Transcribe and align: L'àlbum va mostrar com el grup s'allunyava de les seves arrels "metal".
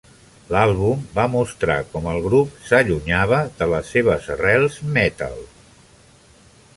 L'àlbum 0.53 1.01
va 1.17 1.25
mostrar 1.33 1.75
com 1.91 2.07
el 2.13 2.17
grup 2.27 2.57
s'allunyava 2.69 3.41
de 3.61 3.67
les 3.75 3.91
seves 3.97 4.31
arrels 4.37 4.81
"metal". 4.97 5.37